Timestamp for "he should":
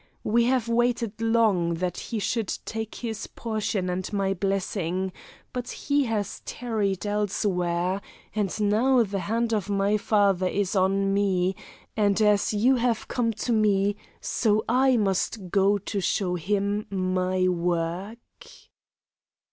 1.95-2.47